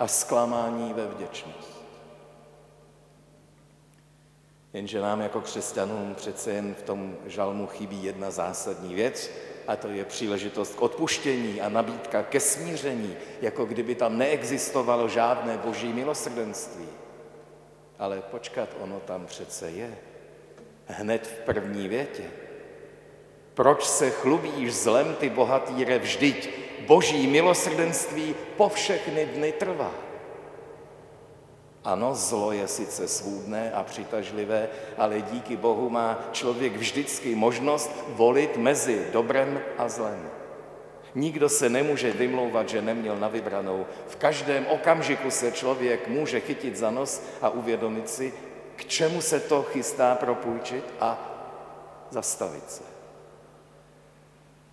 a 0.00 0.06
zklamání 0.06 0.92
ve 0.92 1.06
vděčnost. 1.06 1.80
Jenže 4.72 5.00
nám 5.00 5.20
jako 5.20 5.40
křesťanům 5.40 6.14
přece 6.14 6.50
jen 6.50 6.74
v 6.74 6.82
tom 6.82 7.16
žalmu 7.26 7.66
chybí 7.66 8.04
jedna 8.04 8.30
zásadní 8.30 8.94
věc, 8.94 9.30
a 9.66 9.76
to 9.76 9.88
je 9.88 10.04
příležitost 10.04 10.74
k 10.74 10.82
odpuštění 10.82 11.60
a 11.60 11.68
nabídka 11.68 12.22
ke 12.22 12.40
smíření, 12.40 13.16
jako 13.40 13.64
kdyby 13.64 13.94
tam 13.94 14.18
neexistovalo 14.18 15.08
žádné 15.08 15.58
boží 15.58 15.92
milosrdenství. 15.92 16.88
Ale 17.98 18.22
počkat, 18.30 18.68
ono 18.80 19.00
tam 19.00 19.26
přece 19.26 19.70
je. 19.70 19.98
Hned 20.86 21.26
v 21.26 21.44
první 21.44 21.88
větě. 21.88 22.30
Proč 23.54 23.84
se 23.84 24.10
chlubíš 24.10 24.74
zlem 24.74 25.14
ty 25.14 25.30
bohatýre 25.30 25.98
vždyť? 25.98 26.69
Boží 26.86 27.26
milosrdenství 27.26 28.34
po 28.56 28.68
všechny 28.68 29.26
dny 29.26 29.52
trvá. 29.52 29.90
Ano, 31.84 32.14
zlo 32.14 32.52
je 32.52 32.68
sice 32.68 33.08
svůdné 33.08 33.72
a 33.72 33.82
přitažlivé, 33.82 34.68
ale 34.98 35.20
díky 35.20 35.56
Bohu 35.56 35.90
má 35.90 36.18
člověk 36.32 36.76
vždycky 36.76 37.34
možnost 37.34 37.90
volit 38.08 38.56
mezi 38.56 39.06
dobrem 39.12 39.60
a 39.78 39.88
zlem. 39.88 40.30
Nikdo 41.14 41.48
se 41.48 41.68
nemůže 41.68 42.12
vymlouvat, 42.12 42.68
že 42.68 42.82
neměl 42.82 43.16
na 43.16 43.28
vybranou. 43.28 43.86
V 44.08 44.16
každém 44.16 44.66
okamžiku 44.66 45.30
se 45.30 45.52
člověk 45.52 46.08
může 46.08 46.40
chytit 46.40 46.76
za 46.76 46.90
nos 46.90 47.22
a 47.42 47.50
uvědomit 47.50 48.10
si, 48.10 48.34
k 48.76 48.84
čemu 48.84 49.20
se 49.20 49.40
to 49.40 49.62
chystá 49.62 50.14
propůjčit 50.14 50.84
a 51.00 51.18
zastavit 52.10 52.70
se. 52.70 52.89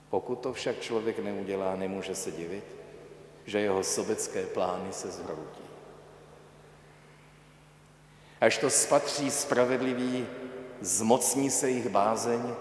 Pokud 0.09 0.35
to 0.35 0.53
však 0.53 0.79
člověk 0.79 1.19
neudělá, 1.19 1.75
nemůže 1.75 2.15
se 2.15 2.31
divit, 2.31 2.63
že 3.45 3.59
jeho 3.59 3.83
sobecké 3.83 4.45
plány 4.45 4.93
se 4.93 5.11
zhroutí. 5.11 5.67
Až 8.41 8.57
to 8.57 8.69
spatří 8.69 9.31
spravedlivý, 9.31 10.27
zmocní 10.81 11.49
se 11.49 11.69
jich 11.69 11.89
bázeň 11.89 12.53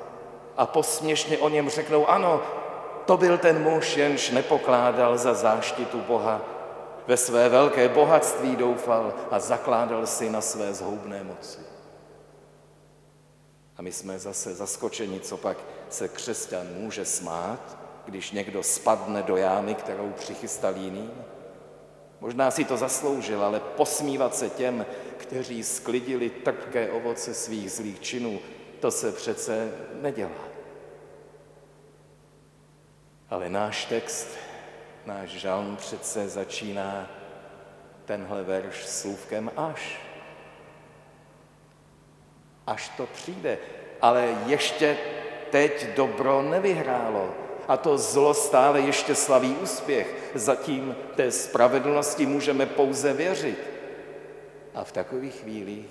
a 0.56 0.66
posměšně 0.66 1.38
o 1.38 1.48
něm 1.48 1.70
řeknou, 1.70 2.06
ano, 2.06 2.42
to 3.06 3.16
byl 3.16 3.38
ten 3.38 3.62
muž, 3.62 3.96
jenž 3.96 4.30
nepokládal 4.30 5.18
za 5.18 5.34
záštitu 5.34 6.00
Boha. 6.00 6.40
Ve 7.06 7.16
své 7.16 7.48
velké 7.48 7.88
bohatství 7.88 8.56
doufal 8.56 9.14
a 9.30 9.40
zakládal 9.40 10.06
si 10.06 10.30
na 10.30 10.40
své 10.40 10.74
zhoubné 10.74 11.24
moci. 11.24 11.58
A 13.76 13.82
my 13.82 13.92
jsme 13.92 14.18
zase 14.18 14.54
zaskočeni, 14.54 15.20
co 15.20 15.36
pak 15.36 15.56
se 15.90 16.08
křesťan 16.08 16.66
může 16.74 17.04
smát, 17.04 17.78
když 18.04 18.30
někdo 18.30 18.62
spadne 18.62 19.22
do 19.22 19.36
jámy, 19.36 19.74
kterou 19.74 20.10
přichystal 20.10 20.76
jiný. 20.76 21.10
Možná 22.20 22.50
si 22.50 22.64
to 22.64 22.76
zasloužil, 22.76 23.44
ale 23.44 23.60
posmívat 23.60 24.34
se 24.34 24.50
těm, 24.50 24.86
kteří 25.16 25.64
sklidili 25.64 26.30
trpké 26.30 26.90
ovoce 26.90 27.34
svých 27.34 27.72
zlých 27.72 28.00
činů, 28.00 28.38
to 28.80 28.90
se 28.90 29.12
přece 29.12 29.72
nedělá. 30.02 30.46
Ale 33.30 33.48
náš 33.48 33.84
text, 33.84 34.28
náš 35.06 35.28
žalm 35.28 35.76
přece 35.76 36.28
začíná 36.28 37.10
tenhle 38.04 38.42
verš 38.42 38.86
slůvkem 38.86 39.50
až. 39.56 40.00
Až 42.66 42.88
to 42.88 43.06
přijde. 43.06 43.58
Ale 44.00 44.36
ještě 44.46 44.98
teď 45.50 45.86
dobro 45.96 46.42
nevyhrálo. 46.42 47.34
A 47.68 47.76
to 47.76 47.98
zlo 47.98 48.34
stále 48.34 48.80
ještě 48.80 49.14
slaví 49.14 49.56
úspěch. 49.62 50.30
Zatím 50.34 50.96
té 51.14 51.30
spravedlnosti 51.30 52.26
můžeme 52.26 52.66
pouze 52.66 53.12
věřit. 53.12 53.58
A 54.74 54.84
v 54.84 54.92
takových 54.92 55.34
chvílích 55.34 55.86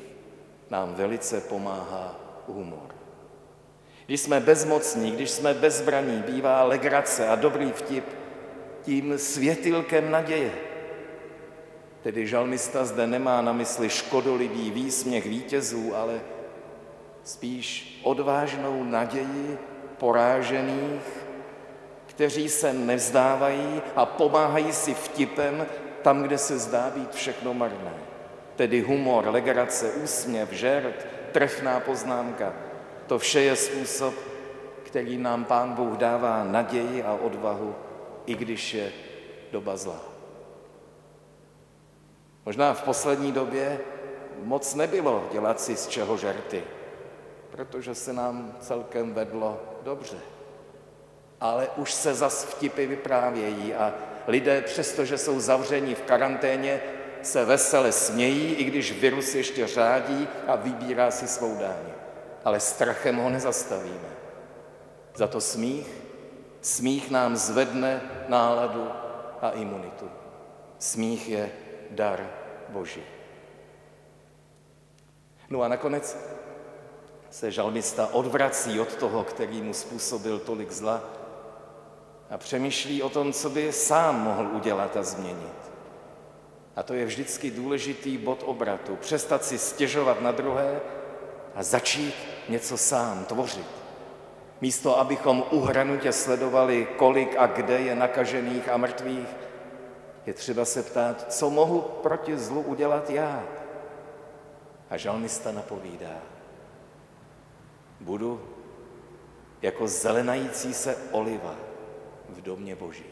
nám 0.70 0.96
velice 0.96 1.42
pomáhá 1.42 2.16
humor. 2.48 2.96
Když 4.06 4.22
jsme 4.22 4.40
bezmocní, 4.40 5.12
když 5.12 5.30
jsme 5.30 5.54
bezbraní, 5.54 6.24
bývá 6.28 6.64
legrace 6.64 7.28
a 7.28 7.36
dobrý 7.36 7.72
vtip 7.72 8.06
tím 8.82 9.18
světilkem 9.18 10.12
naděje. 10.12 10.52
Tedy 12.04 12.28
žalmista 12.28 12.86
zde 12.86 13.08
nemá 13.08 13.42
na 13.42 13.54
mysli 13.54 13.90
škodolibý 13.90 14.72
výsměch 14.72 15.26
vítězů, 15.26 15.96
ale 15.96 16.22
spíš 17.26 18.00
odvážnou 18.04 18.84
naději 18.84 19.58
porážených, 19.98 21.26
kteří 22.06 22.50
se 22.50 22.74
nevzdávají 22.74 23.82
a 23.96 24.06
pomáhají 24.06 24.74
si 24.74 24.94
vtipem 24.94 25.66
tam, 26.02 26.24
kde 26.24 26.38
se 26.38 26.60
zdá 26.60 26.90
být 26.96 27.12
všechno 27.12 27.54
marné. 27.54 27.94
Tedy 28.56 28.82
humor, 28.82 29.28
legrace, 29.28 29.92
úsměv, 29.92 30.52
žert, 30.52 31.08
trefná 31.32 31.80
poznámka. 31.80 32.54
To 33.08 33.20
vše 33.20 33.42
je 33.42 33.56
způsob, 33.56 34.14
který 34.84 35.18
nám 35.18 35.46
Pán 35.46 35.74
Bůh 35.74 35.98
dává 35.98 36.44
naději 36.44 37.04
a 37.04 37.14
odvahu, 37.14 37.76
i 38.26 38.36
když 38.36 38.74
je 38.74 38.92
doba 39.52 39.78
zlá. 39.78 40.02
Možná 42.46 42.74
v 42.74 42.84
poslední 42.84 43.32
době 43.32 43.80
moc 44.44 44.76
nebylo 44.76 45.24
dělat 45.32 45.62
si 45.62 45.76
z 45.76 45.88
čeho 45.88 46.18
žerty, 46.18 46.64
protože 47.56 47.96
se 47.96 48.14
nám 48.14 48.56
celkem 48.60 49.14
vedlo 49.14 49.60
dobře. 49.84 50.18
Ale 51.42 51.68
už 51.78 51.94
se 51.94 52.14
zas 52.14 52.44
vtipy 52.44 52.86
vyprávějí 52.86 53.74
a 53.74 53.94
lidé, 54.28 54.62
přestože 54.62 55.18
jsou 55.18 55.40
zavření 55.40 55.96
v 55.96 56.02
karanténě, 56.02 56.82
se 57.22 57.46
vesele 57.46 57.92
smějí, 57.92 58.54
i 58.54 58.64
když 58.64 59.00
virus 59.00 59.36
ještě 59.36 59.68
řádí 59.68 60.28
a 60.48 60.56
vybírá 60.56 61.12
si 61.12 61.28
svou 61.28 61.56
dáň. 61.56 61.86
Ale 62.46 62.60
strachem 62.60 63.16
ho 63.16 63.30
nezastavíme. 63.30 64.12
Za 65.16 65.28
to 65.28 65.42
smích, 65.42 65.88
smích 66.62 67.12
nám 67.12 67.36
zvedne 67.36 68.02
náladu 68.28 68.88
a 69.42 69.50
imunitu. 69.50 70.10
Smích 70.80 71.30
je 71.30 71.52
dar 71.92 72.30
Boží. 72.70 73.04
No 75.50 75.62
a 75.62 75.68
nakonec 75.68 76.18
se 77.36 77.52
žalmista 77.52 78.10
odvrací 78.14 78.80
od 78.80 78.96
toho, 78.96 79.24
který 79.24 79.62
mu 79.62 79.74
způsobil 79.74 80.40
tolik 80.40 80.72
zla 80.72 81.04
a 82.30 82.38
přemýšlí 82.38 83.04
o 83.04 83.10
tom, 83.10 83.34
co 83.34 83.50
by 83.50 83.72
sám 83.72 84.24
mohl 84.24 84.48
udělat 84.56 84.98
a 84.98 85.04
změnit. 85.04 85.72
A 86.76 86.84
to 86.84 86.94
je 86.94 87.06
vždycky 87.06 87.52
důležitý 87.52 88.18
bod 88.18 88.44
obratu. 88.46 88.96
Přestat 88.96 89.46
si 89.46 89.58
stěžovat 89.58 90.22
na 90.22 90.32
druhé 90.32 90.80
a 91.56 91.64
začít 91.64 92.16
něco 92.50 92.78
sám 92.78 93.26
tvořit. 93.26 93.68
Místo, 94.62 95.00
abychom 95.00 95.44
uhranutě 95.52 96.12
sledovali, 96.12 96.88
kolik 96.98 97.36
a 97.38 97.48
kde 97.48 97.80
je 97.80 97.96
nakažených 97.96 98.70
a 98.70 98.78
mrtvých, 98.78 99.30
je 100.26 100.34
třeba 100.34 100.66
se 100.66 100.84
ptát, 100.84 101.34
co 101.34 101.50
mohu 101.50 101.82
proti 101.82 102.38
zlu 102.38 102.62
udělat 102.62 103.10
já. 103.10 103.44
A 104.90 104.98
žalmista 104.98 105.52
napovídá, 105.52 106.35
budu 108.00 108.42
jako 109.62 109.88
zelenající 109.88 110.74
se 110.74 110.98
oliva 111.12 111.56
v 112.30 112.42
domě 112.42 112.76
Boží. 112.76 113.06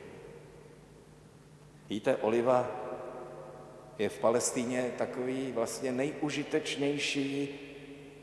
Víte, 1.90 2.18
oliva 2.18 2.68
je 4.00 4.10
v 4.10 4.20
Palestíně 4.20 4.92
takový 4.98 5.52
vlastně 5.52 5.92
nejužitečnější, 5.92 7.60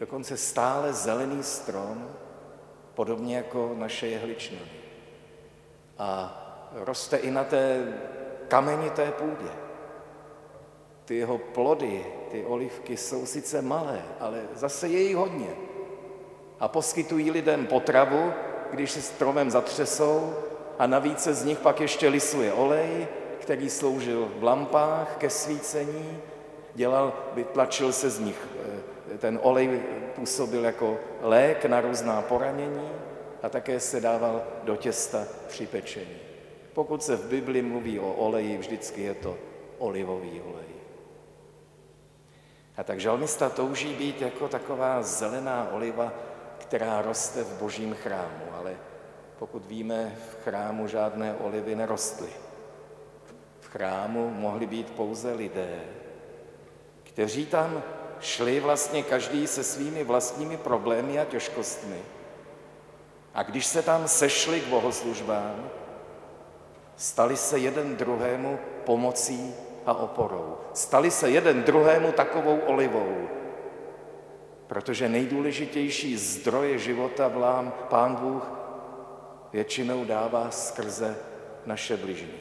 dokonce 0.01 0.37
stále 0.37 0.93
zelený 0.93 1.43
strom, 1.43 2.11
podobně 2.95 3.37
jako 3.37 3.75
naše 3.79 4.07
jehličnany. 4.07 4.71
A 5.99 6.37
roste 6.75 7.17
i 7.17 7.31
na 7.31 7.45
té 7.45 7.93
kamenité 8.49 9.13
půdě. 9.13 9.51
Ty 11.05 11.17
jeho 11.17 11.39
plody, 11.39 12.07
ty 12.31 12.45
olivky 12.45 12.97
jsou 12.97 13.27
sice 13.27 13.63
malé, 13.63 14.05
ale 14.21 14.43
zase 14.55 14.89
je 14.89 15.03
jich 15.03 15.17
hodně. 15.17 15.70
A 16.61 16.69
poskytují 16.69 17.31
lidem 17.31 17.67
potravu, 17.67 18.33
když 18.71 18.91
se 18.91 19.03
stromem 19.03 19.51
zatřesou 19.51 20.35
a 20.79 20.87
navíc 20.87 21.21
se 21.21 21.35
z 21.35 21.45
nich 21.45 21.59
pak 21.59 21.81
ještě 21.81 22.09
lisuje 22.09 22.53
olej, 22.53 23.09
který 23.39 23.71
sloužil 23.71 24.29
v 24.39 24.43
lampách 24.43 25.17
ke 25.17 25.31
svícení, 25.31 26.19
dělal, 26.75 27.13
vytlačil 27.35 27.93
se 27.93 28.11
z 28.11 28.19
nich, 28.19 28.49
eh, 29.15 29.19
ten 29.19 29.41
olej 29.43 29.81
působil 30.15 30.65
jako 30.65 30.99
lék 31.21 31.65
na 31.65 31.81
různá 31.81 32.23
poranění 32.23 32.89
a 33.43 33.49
také 33.49 33.81
se 33.81 34.01
dával 34.01 34.43
do 34.65 34.77
těsta 34.77 35.25
při 35.49 35.67
pečení. 35.67 36.17
Pokud 36.73 37.03
se 37.03 37.17
v 37.17 37.27
Bibli 37.27 37.63
mluví 37.63 38.01
o 38.01 38.13
oleji, 38.13 38.59
vždycky 38.59 39.03
je 39.03 39.15
to 39.15 39.39
olivový 39.79 40.41
olej. 40.41 40.71
A 42.77 42.85
tak 42.85 43.01
žalmista 43.01 43.49
touží 43.49 43.95
být 43.95 44.23
jako 44.23 44.49
taková 44.49 45.03
zelená 45.03 45.69
oliva, 45.73 46.13
která 46.71 47.03
roste 47.03 47.43
v 47.43 47.59
božím 47.59 47.95
chrámu, 47.95 48.45
ale 48.59 48.77
pokud 49.39 49.67
víme, 49.67 50.17
v 50.31 50.45
chrámu 50.45 50.87
žádné 50.87 51.35
olivy 51.35 51.75
nerostly. 51.75 52.29
V 53.61 53.69
chrámu 53.69 54.31
mohli 54.31 54.67
být 54.67 54.91
pouze 54.91 55.33
lidé, 55.33 55.81
kteří 57.03 57.47
tam 57.47 57.83
šli 58.21 58.61
vlastně 58.61 59.03
každý 59.03 59.47
se 59.47 59.65
svými 59.65 60.05
vlastními 60.05 60.57
problémy 60.57 61.19
a 61.19 61.25
těžkostmi. 61.25 61.99
A 63.35 63.43
když 63.43 63.67
se 63.67 63.83
tam 63.83 64.09
sešli 64.09 64.61
k 64.61 64.67
bohoslužbám, 64.67 65.71
stali 66.97 67.37
se 67.37 67.59
jeden 67.59 67.97
druhému 67.97 68.59
pomocí 68.85 69.55
a 69.87 69.95
oporou. 69.95 70.59
Stali 70.75 71.11
se 71.11 71.31
jeden 71.31 71.63
druhému 71.63 72.13
takovou 72.13 72.59
olivou, 72.59 73.29
protože 74.71 75.09
nejdůležitější 75.09 76.17
zdroje 76.17 76.79
života 76.79 77.29
vlám 77.29 77.73
Pán 77.89 78.17
Bůh 78.17 78.51
většinou 79.53 80.05
dává 80.05 80.51
skrze 80.51 81.17
naše 81.67 81.97
bližní. 81.97 82.39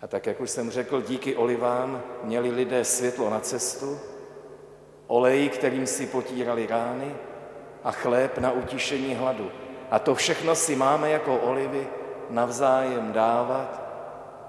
A 0.00 0.06
tak, 0.06 0.26
jak 0.26 0.40
už 0.40 0.50
jsem 0.50 0.70
řekl, 0.70 1.02
díky 1.02 1.36
olivám 1.36 2.02
měli 2.22 2.50
lidé 2.50 2.84
světlo 2.84 3.30
na 3.30 3.40
cestu, 3.40 4.00
olej, 5.06 5.48
kterým 5.48 5.86
si 5.86 6.06
potírali 6.06 6.66
rány 6.66 7.14
a 7.84 7.92
chléb 7.92 8.38
na 8.38 8.52
utišení 8.52 9.14
hladu. 9.14 9.50
A 9.90 9.98
to 9.98 10.14
všechno 10.14 10.54
si 10.54 10.76
máme 10.76 11.10
jako 11.10 11.36
olivy 11.36 11.86
navzájem 12.30 13.12
dávat 13.12 13.82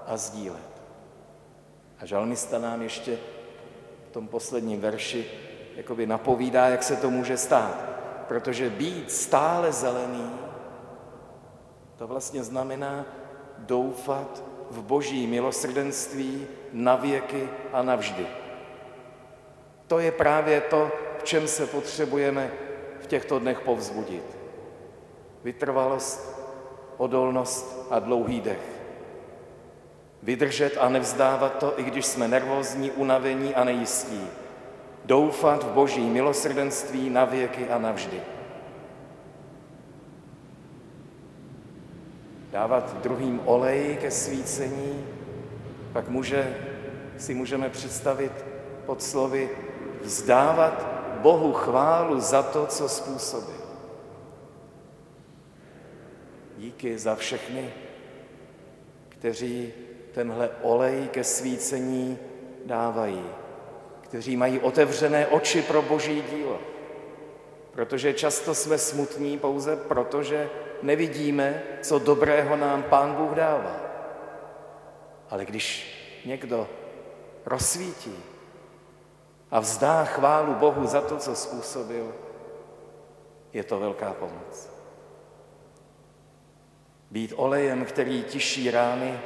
a 0.06 0.16
sdílet. 0.16 0.82
A 2.00 2.06
žalmista 2.06 2.58
nám 2.58 2.82
ještě 2.82 3.18
tom 4.18 4.28
posledním 4.28 4.80
verši 4.80 5.26
jakoby 5.76 6.06
napovídá, 6.06 6.68
jak 6.68 6.82
se 6.82 6.96
to 6.96 7.10
může 7.10 7.36
stát 7.36 7.88
protože 8.28 8.70
být 8.70 9.12
stále 9.12 9.72
zelený, 9.72 10.30
to 11.96 12.06
vlastně 12.06 12.44
znamená 12.44 13.06
doufat 13.58 14.44
v 14.70 14.82
boží 14.82 15.26
milosrdenství 15.26 16.46
na 16.72 16.96
věky 16.96 17.48
a 17.72 17.82
navždy. 17.82 18.26
To 19.86 19.98
je 19.98 20.12
právě 20.12 20.60
to, 20.60 20.90
v 21.18 21.22
čem 21.24 21.48
se 21.48 21.66
potřebujeme 21.66 22.52
v 23.00 23.06
těchto 23.06 23.38
dnech 23.38 23.60
povzbudit. 23.60 24.38
Vytrvalost, 25.44 26.38
odolnost 26.96 27.86
a 27.90 27.98
dlouhý 27.98 28.40
dech. 28.40 28.77
Vydržet 30.22 30.76
a 30.80 30.88
nevzdávat 30.88 31.58
to, 31.58 31.80
i 31.80 31.82
když 31.82 32.06
jsme 32.06 32.28
nervózní, 32.28 32.90
unavení 32.90 33.54
a 33.54 33.64
nejistí 33.64 34.20
doufat 35.04 35.64
v 35.64 35.72
boží 35.72 36.00
milosrdenství 36.00 37.10
na 37.10 37.24
věky 37.24 37.68
a 37.68 37.78
navždy. 37.78 38.20
Dávat 42.52 43.02
druhým 43.02 43.40
olej 43.44 43.96
ke 44.00 44.10
svícení, 44.10 45.06
pak 45.92 46.08
může, 46.08 46.56
si 47.18 47.34
můžeme 47.34 47.68
představit 47.68 48.32
pod 48.86 49.02
slovy 49.02 49.50
vzdávat 50.02 50.86
Bohu 51.20 51.52
chválu 51.52 52.20
za 52.20 52.42
to, 52.42 52.66
co 52.66 52.88
způsobil. 52.88 53.62
Díky 56.56 56.98
za 56.98 57.14
všechny, 57.14 57.72
kteří 59.08 59.72
tenhle 60.18 60.50
olej 60.62 61.08
ke 61.08 61.24
svícení 61.24 62.18
dávají 62.66 63.22
kteří 64.08 64.36
mají 64.36 64.60
otevřené 64.60 65.26
oči 65.26 65.62
pro 65.62 65.82
boží 65.82 66.24
dílo. 66.30 66.58
Protože 67.70 68.12
často 68.12 68.54
jsme 68.54 68.78
smutní 68.78 69.38
pouze 69.38 69.76
proto, 69.76 70.22
že 70.22 70.50
nevidíme, 70.82 71.62
co 71.82 71.98
dobrého 71.98 72.56
nám 72.56 72.82
Pán 72.82 73.14
Bůh 73.14 73.30
dává. 73.36 73.76
Ale 75.30 75.44
když 75.44 75.94
někdo 76.24 76.68
rozsvítí 77.46 78.16
a 79.50 79.60
vzdá 79.60 80.04
chválu 80.04 80.54
Bohu 80.54 80.86
za 80.86 81.00
to, 81.00 81.16
co 81.16 81.34
způsobil, 81.34 82.14
je 83.52 83.64
to 83.64 83.80
velká 83.80 84.12
pomoc. 84.12 84.70
Být 87.10 87.32
olejem, 87.36 87.84
který 87.84 88.22
tiší 88.22 88.70
rány, 88.70 89.20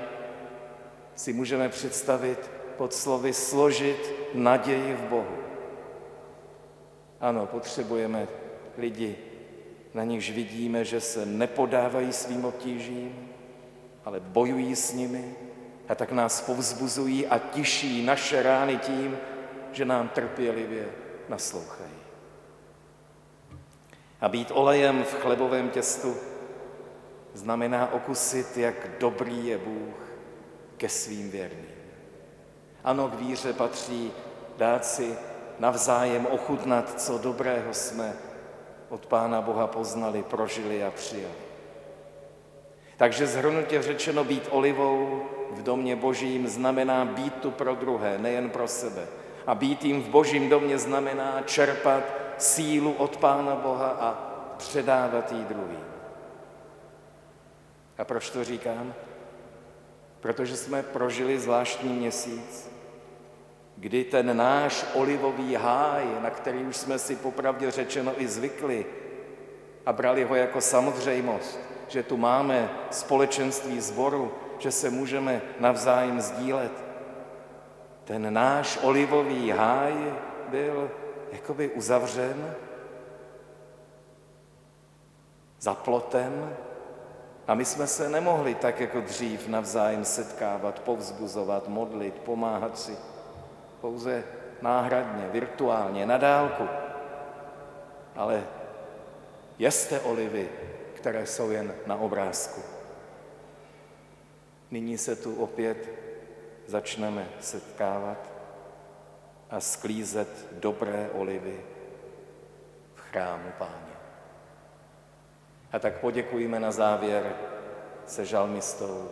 si 1.14 1.32
můžeme 1.32 1.68
představit 1.68 2.50
pod 2.76 2.94
slovy 2.94 3.32
složit 3.32 4.12
naději 4.34 4.94
v 4.94 5.00
Bohu. 5.00 5.36
Ano, 7.20 7.46
potřebujeme 7.46 8.28
lidi, 8.78 9.16
na 9.94 10.04
nichž 10.04 10.30
vidíme, 10.30 10.84
že 10.84 11.00
se 11.00 11.26
nepodávají 11.26 12.12
svým 12.12 12.44
obtížím, 12.44 13.28
ale 14.04 14.20
bojují 14.20 14.76
s 14.76 14.92
nimi 14.92 15.34
a 15.88 15.94
tak 15.94 16.12
nás 16.12 16.40
povzbuzují 16.40 17.26
a 17.26 17.38
tiší 17.38 18.06
naše 18.06 18.42
rány 18.42 18.76
tím, 18.76 19.18
že 19.72 19.84
nám 19.84 20.08
trpělivě 20.08 20.88
naslouchají. 21.28 22.02
A 24.20 24.28
být 24.28 24.50
olejem 24.54 25.04
v 25.04 25.14
chlebovém 25.14 25.70
těstu 25.70 26.16
znamená 27.34 27.92
okusit, 27.92 28.56
jak 28.56 28.74
dobrý 29.00 29.46
je 29.46 29.58
Bůh 29.58 30.01
ke 30.82 30.88
svým 30.88 31.30
věrným. 31.30 31.78
Ano, 32.84 33.08
k 33.08 33.14
víře 33.14 33.52
patří 33.52 34.12
dát 34.58 34.84
si 34.84 35.14
navzájem 35.58 36.26
ochutnat, 36.26 37.00
co 37.00 37.18
dobrého 37.18 37.74
jsme 37.74 38.12
od 38.88 39.06
Pána 39.06 39.40
Boha 39.40 39.66
poznali, 39.66 40.22
prožili 40.22 40.84
a 40.84 40.90
přijali. 40.90 41.34
Takže 42.96 43.26
zhrnutě 43.26 43.82
řečeno 43.82 44.24
být 44.24 44.48
olivou 44.50 45.22
v 45.50 45.62
domě 45.62 45.96
božím 45.96 46.48
znamená 46.48 47.04
být 47.04 47.34
tu 47.34 47.50
pro 47.50 47.74
druhé, 47.74 48.18
nejen 48.18 48.50
pro 48.50 48.68
sebe. 48.68 49.06
A 49.46 49.54
být 49.54 49.84
jim 49.84 50.02
v 50.02 50.08
božím 50.08 50.48
domě 50.48 50.78
znamená 50.78 51.42
čerpat 51.46 52.02
sílu 52.38 52.92
od 52.92 53.16
Pána 53.16 53.54
Boha 53.54 53.88
a 53.88 54.08
předávat 54.56 55.32
jí 55.32 55.44
druhým. 55.44 55.84
A 57.98 58.04
proč 58.04 58.30
to 58.30 58.44
říkám? 58.44 58.94
Protože 60.22 60.56
jsme 60.56 60.82
prožili 60.82 61.38
zvláštní 61.38 61.92
měsíc, 61.92 62.70
kdy 63.76 64.04
ten 64.04 64.36
náš 64.36 64.86
olivový 64.94 65.54
háj, 65.54 66.04
na 66.20 66.30
který 66.30 66.58
už 66.58 66.76
jsme 66.76 66.98
si 66.98 67.16
popravdě 67.16 67.70
řečeno 67.70 68.12
i 68.22 68.28
zvykli 68.28 68.86
a 69.86 69.92
brali 69.92 70.24
ho 70.24 70.34
jako 70.34 70.60
samozřejmost, 70.60 71.58
že 71.88 72.02
tu 72.02 72.16
máme 72.16 72.70
společenství 72.90 73.80
zboru, 73.80 74.32
že 74.58 74.70
se 74.70 74.90
můžeme 74.90 75.42
navzájem 75.60 76.20
sdílet. 76.20 76.72
Ten 78.04 78.34
náš 78.34 78.78
olivový 78.82 79.50
háj 79.50 80.14
byl 80.48 80.90
jakoby 81.32 81.68
uzavřen 81.68 82.54
za 85.60 85.74
plotem 85.74 86.56
a 87.46 87.54
my 87.54 87.64
jsme 87.64 87.86
se 87.86 88.08
nemohli 88.08 88.54
tak 88.54 88.80
jako 88.80 89.00
dřív 89.00 89.48
navzájem 89.48 90.04
setkávat, 90.04 90.78
povzbuzovat, 90.78 91.68
modlit, 91.68 92.14
pomáhat 92.14 92.78
si. 92.78 92.96
Pouze 93.80 94.24
náhradně, 94.62 95.28
virtuálně, 95.28 96.06
na 96.06 96.18
dálku. 96.18 96.68
Ale 98.16 98.44
jeste 99.58 100.00
olivy, 100.00 100.48
které 100.94 101.26
jsou 101.26 101.50
jen 101.50 101.74
na 101.86 101.96
obrázku. 101.96 102.60
Nyní 104.70 104.98
se 104.98 105.16
tu 105.16 105.34
opět 105.34 105.90
začneme 106.66 107.28
setkávat 107.40 108.30
a 109.50 109.60
sklízet 109.60 110.28
dobré 110.52 111.10
olivy 111.12 111.60
v 112.94 113.00
chrámu 113.00 113.52
Páně. 113.58 113.91
A 115.72 115.78
tak 115.78 116.00
poděkujeme 116.00 116.60
na 116.60 116.72
závěr 116.72 117.36
se 118.06 118.24
žalmistou. 118.24 119.08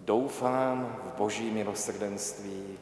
Doufám 0.00 1.00
v 1.04 1.12
boží 1.18 1.50
milosrdenství 1.50 2.78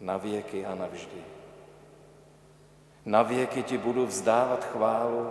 na 0.00 0.16
věky 0.16 0.66
a 0.66 0.74
navždy. 0.74 1.24
Na 3.04 3.22
věky 3.22 3.62
ti 3.62 3.78
budu 3.78 4.06
vzdávat 4.06 4.64
chválu, 4.64 5.30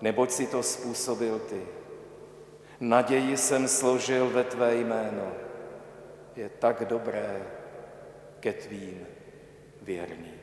neboť 0.00 0.30
si 0.30 0.46
to 0.46 0.62
způsobil 0.62 1.38
ty. 1.38 1.62
Naději 2.80 3.36
jsem 3.36 3.68
složil 3.68 4.30
ve 4.30 4.44
tvé 4.44 4.76
jméno. 4.76 5.32
Je 6.36 6.48
tak 6.48 6.84
dobré 6.84 7.42
ke 8.40 8.52
tvým 8.52 9.06
věrným. 9.82 10.37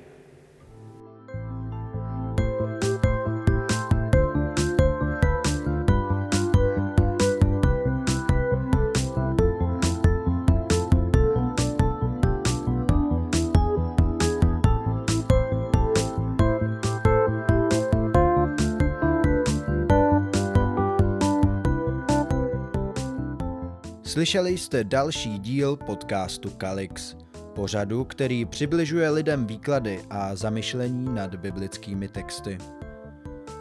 Slyšeli 24.25 24.57
jste 24.57 24.83
další 24.83 25.39
díl 25.39 25.75
podcastu 25.75 26.49
Kalix, 26.49 27.15
pořadu, 27.55 28.03
který 28.03 28.45
přibližuje 28.45 29.09
lidem 29.09 29.45
výklady 29.47 30.01
a 30.09 30.35
zamyšlení 30.35 31.15
nad 31.15 31.35
biblickými 31.35 32.07
texty. 32.07 32.57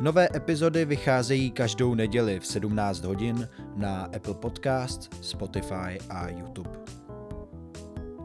Nové 0.01 0.29
epizody 0.35 0.85
vycházejí 0.85 1.51
každou 1.51 1.95
neděli 1.95 2.41
v 2.41 2.47
17 2.47 3.05
hodin 3.05 3.49
na 3.77 4.05
Apple 4.05 4.35
Podcast, 4.35 5.25
Spotify 5.25 5.99
a 6.11 6.29
YouTube. 6.29 6.71